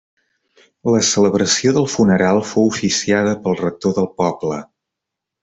La 0.95 1.01
celebració 1.09 1.73
del 1.75 1.85
funeral 1.97 2.41
fou 2.53 2.67
oficiada 2.71 3.37
pel 3.45 3.59
rector 3.61 3.95
del 4.01 4.09
poble. 4.23 4.59